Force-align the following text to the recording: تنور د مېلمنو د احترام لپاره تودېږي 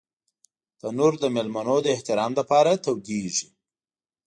تنور 0.79 1.13
د 1.19 1.23
مېلمنو 1.35 1.77
د 1.83 1.87
احترام 1.95 2.31
لپاره 2.39 2.71
تودېږي 2.83 3.47